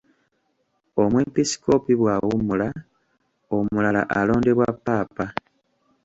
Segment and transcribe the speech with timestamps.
[1.01, 2.67] Omwepiskoopi bw'awummula,
[3.55, 5.25] omulala alondebwa Ppaapa.